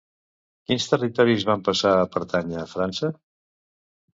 [0.69, 3.11] Quins territoris van passar a pertànyer a França?